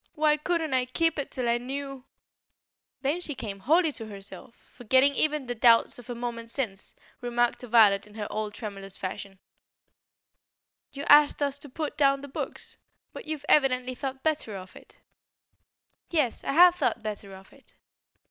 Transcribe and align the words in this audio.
Why 0.15 0.35
couldn't 0.35 0.73
I 0.73 0.85
keep 0.85 1.19
it 1.19 1.29
till 1.29 1.47
I 1.47 1.59
knew" 1.59 2.05
Then 3.03 3.21
she 3.21 3.35
came 3.35 3.59
wholly 3.59 3.91
to 3.91 4.07
herself 4.07 4.55
and, 4.55 4.75
forgetting 4.77 5.13
even 5.13 5.45
the 5.45 5.53
doubts 5.53 5.99
of 5.99 6.09
a 6.09 6.15
moment 6.15 6.49
since, 6.49 6.95
remarked 7.21 7.59
to 7.59 7.67
Violet 7.67 8.07
in 8.07 8.15
her 8.15 8.25
old 8.31 8.55
tremulous 8.55 8.97
fashion: 8.97 9.37
"You 10.91 11.03
asked 11.03 11.43
us 11.43 11.59
to 11.59 11.69
pull 11.69 11.89
down 11.97 12.21
the 12.21 12.27
books? 12.27 12.79
But 13.13 13.25
you've 13.25 13.45
evidently 13.47 13.93
thought 13.93 14.23
better 14.23 14.55
of 14.55 14.75
it." 14.75 14.99
"Yes, 16.09 16.43
I 16.43 16.53
have 16.53 16.73
thought 16.73 17.03
better 17.03 17.35
of 17.35 17.53
it." 17.53 17.75